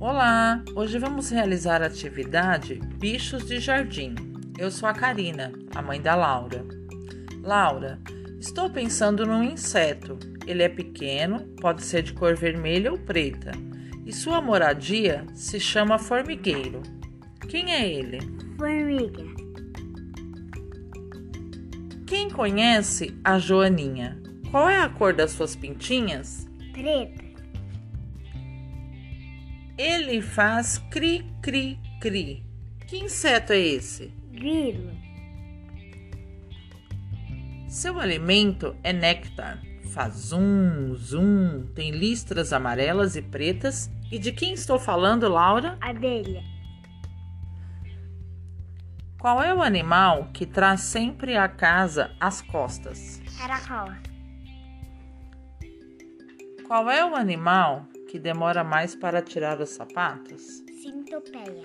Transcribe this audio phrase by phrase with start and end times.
[0.00, 0.62] Olá!
[0.76, 4.14] Hoje vamos realizar a atividade Bichos de Jardim.
[4.56, 6.64] Eu sou a Karina, a mãe da Laura.
[7.42, 7.98] Laura,
[8.38, 10.16] estou pensando num inseto.
[10.46, 13.50] Ele é pequeno, pode ser de cor vermelha ou preta,
[14.06, 16.80] e sua moradia se chama formigueiro.
[17.48, 18.20] Quem é ele?
[18.56, 19.24] Formiga.
[22.06, 24.16] Quem conhece a Joaninha?
[24.52, 26.46] Qual é a cor das suas pintinhas?
[26.72, 27.27] Preta.
[29.78, 32.44] Ele faz cri cri cri.
[32.88, 34.08] Que inseto é esse?
[34.32, 34.90] Grilo.
[37.68, 39.62] Seu alimento é néctar.
[39.92, 43.88] Faz zum, zum, tem listras amarelas e pretas.
[44.10, 45.78] E de quem estou falando, Laura?
[45.80, 46.42] Abelha.
[49.20, 53.20] Qual é o animal que traz sempre a casa às costas?
[53.38, 53.92] Caracol.
[56.66, 60.64] Qual é o animal que demora mais para tirar os sapatos?
[60.82, 61.62] Sintopeia.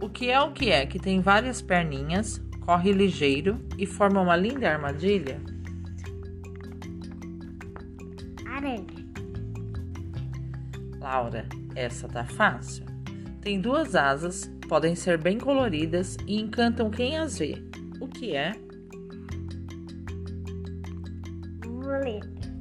[0.00, 4.36] O que é o que é que tem várias perninhas, corre ligeiro e forma uma
[4.36, 5.40] linda armadilha?
[8.46, 8.86] Aranha.
[11.00, 12.84] Laura, essa tá fácil.
[13.40, 17.54] Tem duas asas, podem ser bem coloridas e encantam quem as vê.
[18.00, 18.52] O que é?
[21.64, 22.51] Boleta.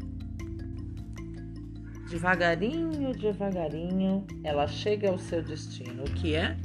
[2.11, 6.03] Devagarinho, devagarinho, ela chega ao seu destino.
[6.03, 6.57] O que é?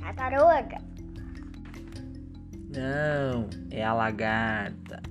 [0.00, 0.78] Tartaruga.
[2.74, 5.02] Não, é a lagarta.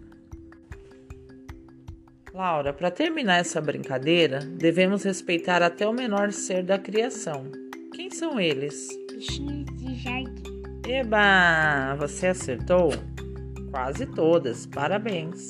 [2.34, 7.52] Laura, para terminar essa brincadeira, devemos respeitar até o menor ser da criação.
[7.94, 8.88] Quem são eles?
[9.12, 10.64] Bichinhos de jardim.
[10.88, 11.96] Eba!
[12.00, 12.90] Você acertou?
[13.70, 14.66] Quase todas.
[14.66, 15.50] Parabéns.